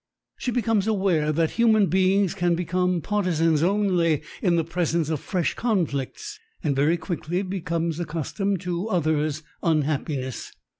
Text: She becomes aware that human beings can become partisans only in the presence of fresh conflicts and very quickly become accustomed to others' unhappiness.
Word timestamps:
She 0.39 0.49
becomes 0.49 0.87
aware 0.87 1.31
that 1.31 1.51
human 1.51 1.85
beings 1.85 2.33
can 2.33 2.55
become 2.55 3.01
partisans 3.01 3.61
only 3.61 4.23
in 4.41 4.55
the 4.55 4.63
presence 4.63 5.11
of 5.11 5.19
fresh 5.19 5.53
conflicts 5.53 6.39
and 6.63 6.75
very 6.75 6.97
quickly 6.97 7.43
become 7.43 7.91
accustomed 7.99 8.61
to 8.61 8.87
others' 8.87 9.43
unhappiness. 9.61 10.53